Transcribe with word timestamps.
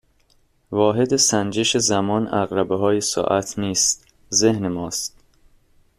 واحد 0.71 1.15
سنجش 1.15 1.77
زمان 1.77 2.27
عقربههای 2.27 3.01
ساعت 3.01 3.59
نیست 3.59 4.05
ذهن 4.33 4.67
ماست 4.67 5.17